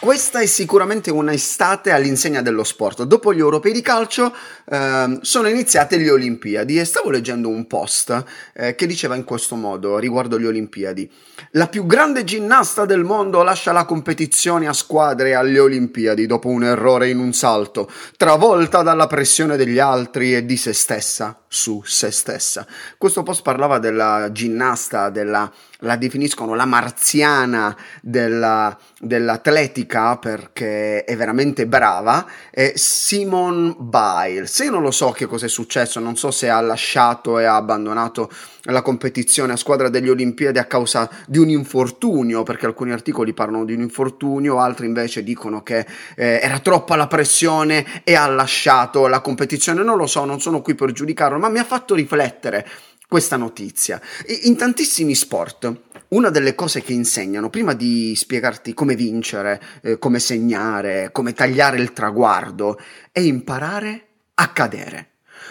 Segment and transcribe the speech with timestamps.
[0.00, 3.02] Questa è sicuramente un'estate all'insegna dello sport.
[3.02, 8.24] Dopo gli europei di calcio eh, sono iniziate le Olimpiadi e stavo leggendo un post
[8.54, 11.10] eh, che diceva in questo modo riguardo le Olimpiadi.
[11.50, 16.64] La più grande ginnasta del mondo lascia la competizione a squadre alle Olimpiadi dopo un
[16.64, 17.86] errore in un salto,
[18.16, 22.64] travolta dalla pressione degli altri e di se stessa su se stessa.
[22.96, 25.50] Questo post parlava della ginnasta, della
[25.80, 34.58] la definiscono la marziana della, dell'atletica perché è veramente brava, è Simone Biles.
[34.58, 37.56] Io non lo so che cosa è successo, non so se ha lasciato e ha
[37.56, 38.30] abbandonato
[38.64, 43.64] la competizione a squadra degli Olimpiadi a causa di un infortunio, perché alcuni articoli parlano
[43.64, 49.06] di un infortunio, altri invece dicono che eh, era troppa la pressione e ha lasciato
[49.06, 49.82] la competizione.
[49.82, 52.68] Non lo so, non sono qui per giudicarlo, ma mi ha fatto riflettere
[53.08, 54.00] questa notizia.
[54.42, 55.74] In tantissimi sport,
[56.10, 61.78] una delle cose che insegnano, prima di spiegarti come vincere, eh, come segnare, come tagliare
[61.78, 62.78] il traguardo,
[63.10, 65.08] è imparare a cadere.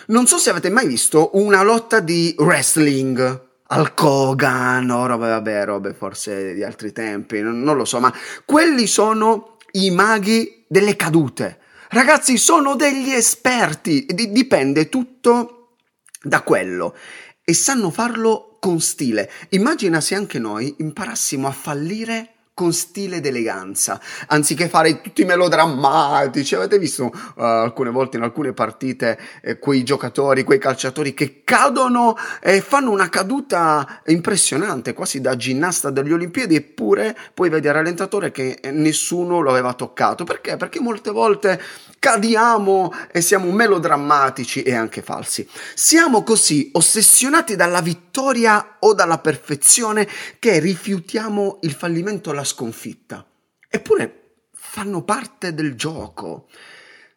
[0.07, 3.47] Non so se avete mai visto una lotta di wrestling.
[3.71, 8.11] Al Kogan o robe, vabbè, robe forse di altri tempi, non, non lo so, ma
[8.43, 11.59] quelli sono i maghi delle cadute.
[11.89, 15.58] Ragazzi, sono degli esperti, D- dipende tutto
[16.21, 16.95] da quello
[17.43, 19.29] e sanno farlo con stile.
[19.49, 26.55] Immagina se anche noi imparassimo a fallire con stile ed eleganza, anziché fare tutti melodrammatici.
[26.55, 32.17] Avete visto uh, alcune volte in alcune partite eh, quei giocatori, quei calciatori che cadono
[32.41, 38.29] e fanno una caduta impressionante, quasi da ginnasta delle Olimpiadi, eppure poi vedi al rallentatore
[38.31, 40.25] che nessuno lo aveva toccato.
[40.25, 40.57] Perché?
[40.57, 41.61] Perché molte volte
[41.97, 45.47] cadiamo e siamo melodrammatici e anche falsi.
[45.73, 50.07] Siamo così ossessionati dalla vittoria o dalla perfezione
[50.39, 53.25] che rifiutiamo il fallimento la sconfitta.
[53.67, 56.47] Eppure fanno parte del gioco.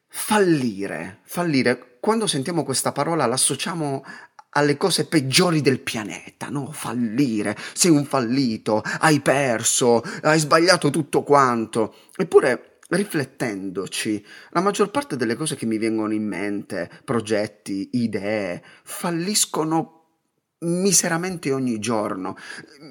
[0.07, 4.05] Fallire, fallire, quando sentiamo questa parola l'associamo
[4.51, 6.71] alle cose peggiori del pianeta, no?
[6.71, 11.95] Fallire, sei un fallito, hai perso, hai sbagliato tutto quanto.
[12.17, 20.02] Eppure riflettendoci, la maggior parte delle cose che mi vengono in mente, progetti, idee, falliscono
[20.63, 22.37] miseramente ogni giorno.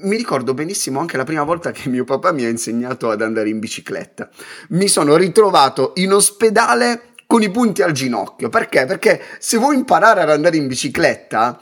[0.04, 3.50] Mi ricordo benissimo anche la prima volta che mio papà mi ha insegnato ad andare
[3.50, 4.30] in bicicletta.
[4.70, 8.50] Mi sono ritrovato in ospedale con i punti al ginocchio.
[8.50, 8.86] Perché?
[8.86, 11.62] Perché se vuoi imparare ad andare in bicicletta,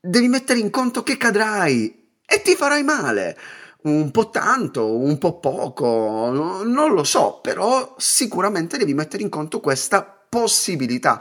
[0.00, 3.36] devi mettere in conto che cadrai e ti farai male
[3.82, 9.60] un po' tanto, un po' poco, non lo so, però sicuramente devi mettere in conto
[9.60, 11.20] questa possibilità.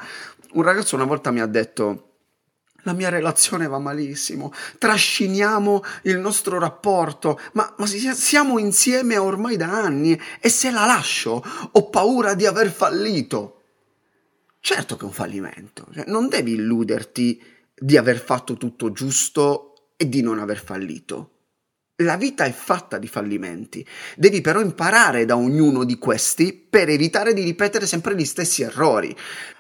[0.54, 2.09] Un ragazzo una volta mi ha detto
[2.84, 9.72] la mia relazione va malissimo, trasciniamo il nostro rapporto, ma, ma, siamo insieme ormai da
[9.72, 13.56] anni e se la lascio ho paura di aver fallito.
[14.62, 17.42] Certo che è un fallimento, cioè, non devi illuderti
[17.74, 21.39] di aver fatto tutto giusto e di non aver fallito.
[22.02, 27.34] La vita è fatta di fallimenti, devi però imparare da ognuno di questi per evitare
[27.34, 29.14] di ripetere sempre gli stessi errori.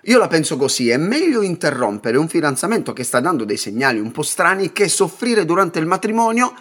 [0.04, 4.12] Io la penso così, è meglio interrompere un fidanzamento che sta dando dei segnali un
[4.12, 6.54] po' strani che soffrire durante il matrimonio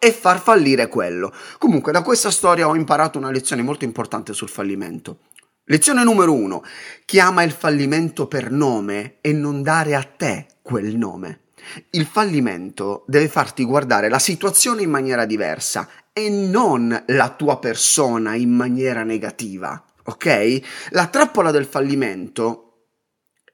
[0.00, 1.32] e far fallire quello.
[1.58, 5.18] Comunque da questa storia ho imparato una lezione molto importante sul fallimento.
[5.66, 6.64] Lezione numero uno,
[7.04, 11.42] chiama il fallimento per nome e non dare a te quel nome.
[11.90, 18.34] Il fallimento deve farti guardare la situazione in maniera diversa e non la tua persona
[18.34, 20.60] in maniera negativa, ok?
[20.90, 22.86] La trappola del fallimento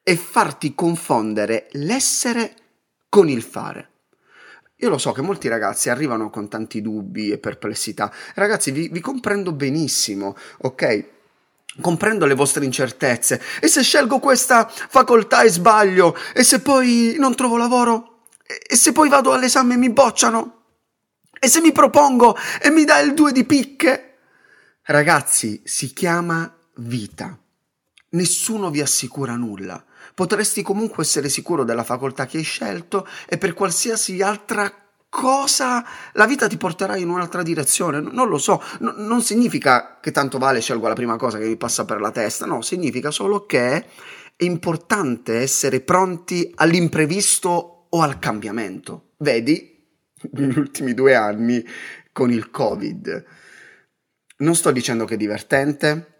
[0.02, 2.54] è farti confondere l'essere
[3.08, 3.90] con il fare.
[4.80, 8.12] Io lo so che molti ragazzi arrivano con tanti dubbi e perplessità.
[8.34, 11.15] Ragazzi, vi, vi comprendo benissimo, ok?
[11.80, 13.40] Comprendo le vostre incertezze.
[13.60, 16.16] E se scelgo questa facoltà e sbaglio?
[16.34, 18.24] E se poi non trovo lavoro?
[18.46, 20.62] E se poi vado all'esame e mi bocciano?
[21.38, 24.18] E se mi propongo e mi dà il due di picche?
[24.82, 27.38] Ragazzi, si chiama vita.
[28.10, 29.84] Nessuno vi assicura nulla.
[30.14, 34.85] Potresti comunque essere sicuro della facoltà che hai scelto e per qualsiasi altra
[35.16, 35.82] cosa
[36.12, 38.00] la vita ti porterà in un'altra direzione.
[38.00, 41.56] Non lo so, no, non significa che tanto vale scelgo la prima cosa che mi
[41.56, 43.86] passa per la testa, no, significa solo che è
[44.38, 49.12] importante essere pronti all'imprevisto o al cambiamento.
[49.18, 49.74] Vedi?
[50.32, 51.64] negli ultimi due anni
[52.12, 53.24] con il Covid.
[54.38, 56.14] Non sto dicendo che è divertente,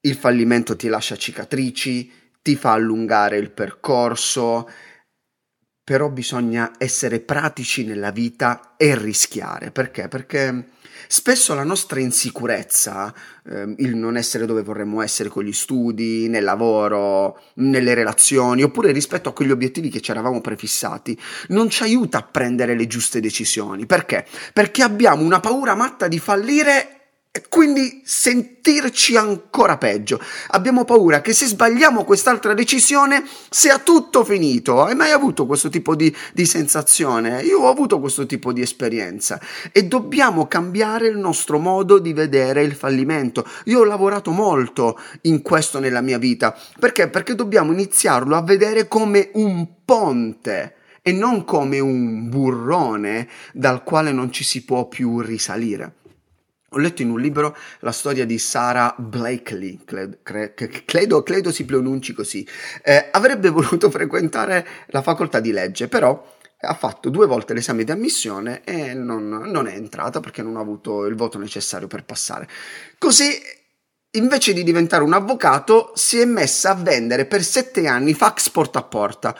[0.00, 2.12] il fallimento ti lascia cicatrici,
[2.42, 4.68] ti fa allungare il percorso,
[5.86, 9.70] però bisogna essere pratici nella vita e rischiare.
[9.70, 10.08] Perché?
[10.08, 10.70] Perché
[11.06, 13.14] spesso la nostra insicurezza,
[13.48, 18.90] eh, il non essere dove vorremmo essere con gli studi, nel lavoro, nelle relazioni, oppure
[18.90, 21.16] rispetto a quegli obiettivi che ci eravamo prefissati,
[21.50, 23.86] non ci aiuta a prendere le giuste decisioni.
[23.86, 24.26] Perché?
[24.52, 26.95] Perché abbiamo una paura matta di fallire
[27.36, 30.18] e quindi sentirci ancora peggio.
[30.48, 34.82] Abbiamo paura che se sbagliamo quest'altra decisione sia tutto finito.
[34.82, 37.42] Hai mai avuto questo tipo di, di sensazione?
[37.42, 39.38] Io ho avuto questo tipo di esperienza
[39.70, 43.46] e dobbiamo cambiare il nostro modo di vedere il fallimento.
[43.64, 46.58] Io ho lavorato molto in questo nella mia vita.
[46.80, 47.08] Perché?
[47.08, 54.10] Perché dobbiamo iniziarlo a vedere come un ponte e non come un burrone dal quale
[54.10, 55.96] non ci si può più risalire.
[56.76, 59.80] Ho letto in un libro la storia di Sarah Blakely,
[60.84, 62.46] credo, credo, si pronunci così.
[62.82, 67.92] Eh, avrebbe voluto frequentare la facoltà di legge, però ha fatto due volte l'esame di
[67.92, 72.46] ammissione e non, non è entrata perché non ha avuto il voto necessario per passare.
[72.98, 73.40] Così
[74.10, 78.80] invece di diventare un avvocato, si è messa a vendere per sette anni fax porta
[78.80, 79.34] a porta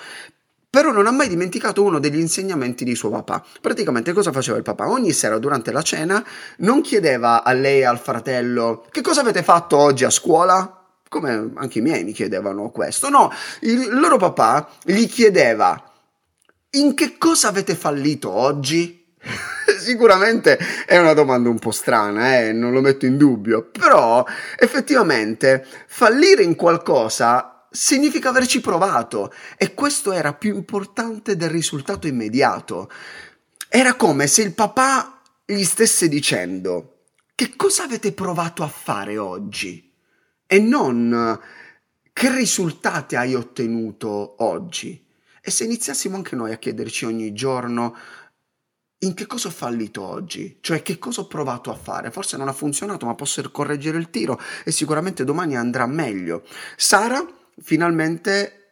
[0.69, 3.43] però non ha mai dimenticato uno degli insegnamenti di suo papà.
[3.61, 4.89] Praticamente cosa faceva il papà?
[4.89, 6.25] Ogni sera durante la cena
[6.59, 10.85] non chiedeva a lei e al fratello che cosa avete fatto oggi a scuola?
[11.09, 13.09] Come anche i miei mi chiedevano questo.
[13.09, 15.83] No, il loro papà gli chiedeva
[16.71, 19.15] in che cosa avete fallito oggi?
[19.79, 22.53] Sicuramente è una domanda un po' strana, eh?
[22.53, 24.25] non lo metto in dubbio, però
[24.59, 32.90] effettivamente fallire in qualcosa significa averci provato e questo era più importante del risultato immediato.
[33.69, 37.02] Era come se il papà gli stesse dicendo
[37.34, 39.93] che cosa avete provato a fare oggi
[40.46, 41.38] e non
[42.12, 45.05] che risultati hai ottenuto oggi.
[45.43, 47.94] E se iniziassimo anche noi a chiederci ogni giorno
[49.00, 50.56] in che cosa ho fallito oggi?
[50.62, 52.11] Cioè che cosa ho provato a fare?
[52.11, 56.43] Forse non ha funzionato, ma posso correggere il tiro e sicuramente domani andrà meglio.
[56.76, 57.25] Sara
[57.62, 58.67] finalmente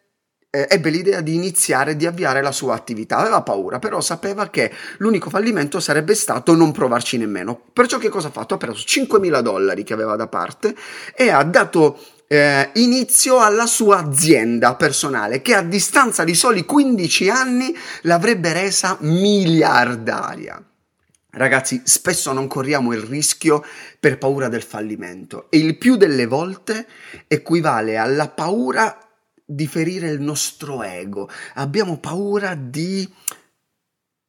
[0.55, 3.17] eh, ebbe l'idea di iniziare, di avviare la sua attività.
[3.17, 7.61] Aveva paura, però sapeva che l'unico fallimento sarebbe stato non provarci nemmeno.
[7.73, 8.55] Perciò che cosa ha fatto?
[8.55, 10.75] Ha preso 5.000 dollari che aveva da parte
[11.17, 11.99] e ha dato
[12.29, 18.97] eh, inizio alla sua azienda personale che a distanza di soli 15 anni l'avrebbe resa
[19.01, 20.63] miliardaria.
[21.35, 23.65] Ragazzi, spesso non corriamo il rischio
[23.99, 26.87] per paura del fallimento e il più delle volte
[27.27, 28.99] equivale alla paura
[29.45, 31.29] di ferire il nostro ego.
[31.55, 33.13] Abbiamo paura di...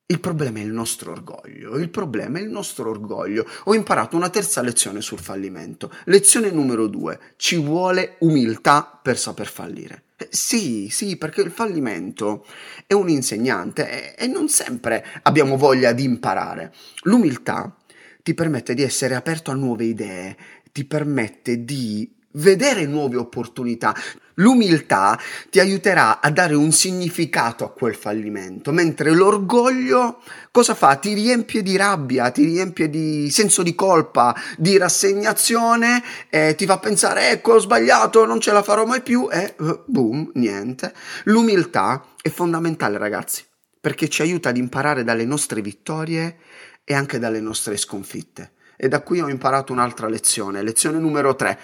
[0.08, 3.48] Il problema è il nostro orgoglio, il problema è il nostro orgoglio.
[3.66, 5.92] Ho imparato una terza lezione sul fallimento.
[6.06, 10.05] Lezione numero due, ci vuole umiltà per saper fallire.
[10.30, 12.46] Sì, sì, perché il fallimento
[12.88, 16.74] è un insegnante e, e non sempre abbiamo voglia di imparare.
[17.04, 17.76] L'umiltà
[18.24, 20.38] ti permette di essere aperto a nuove idee,
[20.72, 23.96] ti permette di vedere nuove opportunità.
[24.40, 25.18] L'umiltà
[25.50, 30.20] ti aiuterà a dare un significato a quel fallimento, mentre l'orgoglio
[30.52, 30.98] cosa fa?
[30.98, 36.80] Ti riempie di rabbia, ti riempie di senso di colpa, di rassegnazione e ti fa
[36.80, 40.94] pensare ecco ho sbagliato, non ce la farò mai più e uh, boom, niente.
[41.26, 43.44] L'umiltà è fondamentale ragazzi,
[43.80, 46.40] perché ci aiuta ad imparare dalle nostre vittorie
[46.84, 48.52] e anche dalle nostre sconfitte.
[48.76, 51.60] E da qui ho imparato un'altra lezione, lezione numero 3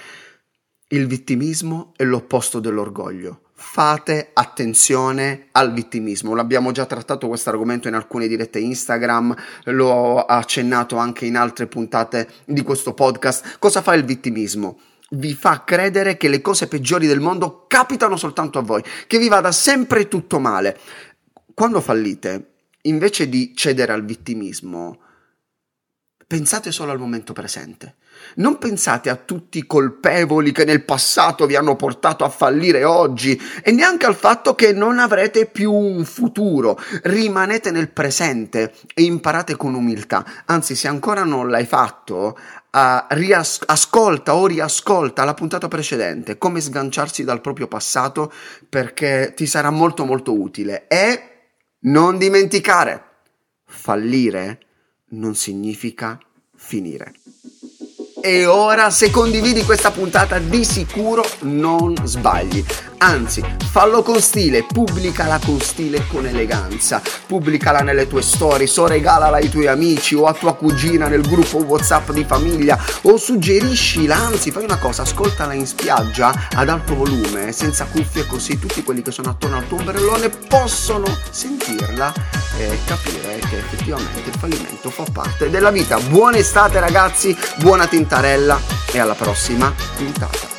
[0.94, 3.42] il vittimismo è l'opposto dell'orgoglio.
[3.54, 6.34] Fate attenzione al vittimismo.
[6.34, 12.28] L'abbiamo già trattato questo argomento in alcune dirette Instagram, l'ho accennato anche in altre puntate
[12.46, 13.58] di questo podcast.
[13.60, 14.80] Cosa fa il vittimismo?
[15.14, 19.28] vi fa credere che le cose peggiori del mondo capitano soltanto a voi, che vi
[19.28, 20.80] vada sempre tutto male.
[21.54, 25.00] Quando fallite, invece di cedere al vittimismo,
[26.32, 27.96] pensate solo al momento presente.
[28.36, 33.38] Non pensate a tutti i colpevoli che nel passato vi hanno portato a fallire oggi
[33.62, 36.80] e neanche al fatto che non avrete più un futuro.
[37.04, 40.24] Rimanete nel presente e imparate con umiltà.
[40.46, 42.38] Anzi, se ancora non l'hai fatto,
[42.72, 48.32] uh, rias- ascolta o riascolta la puntata precedente, come sganciarsi dal proprio passato,
[48.70, 50.88] perché ti sarà molto molto utile.
[50.88, 51.24] E
[51.82, 53.04] non dimenticare,
[53.66, 54.70] fallire
[55.12, 56.20] non significa
[56.56, 57.14] finire.
[58.22, 62.64] E ora se condividi questa puntata di sicuro non sbagli.
[63.02, 68.88] Anzi fallo con stile, pubblicala con stile e con eleganza, pubblicala nelle tue stories o
[68.88, 74.16] regalala ai tuoi amici o a tua cugina nel gruppo Whatsapp di famiglia o suggeriscila,
[74.16, 79.02] anzi fai una cosa, ascoltala in spiaggia ad alto volume, senza cuffie così tutti quelli
[79.02, 82.14] che sono attorno al tuo ombrellone possono sentirla
[82.58, 85.98] e capire che effettivamente il fallimento fa parte della vita.
[86.00, 88.60] Buona estate ragazzi, buona tintarella
[88.92, 90.51] e alla prossima puntata.